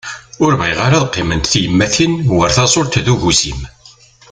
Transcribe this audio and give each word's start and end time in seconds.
Ur 0.43 0.51
bɣiɣ 0.59 0.79
ara 0.85 0.97
ad 0.99 1.09
qqiment 1.09 1.49
tyemmatin 1.51 2.13
war 2.35 2.49
taẓult 2.55 2.95
d 3.05 3.07
ugusim. 3.13 3.59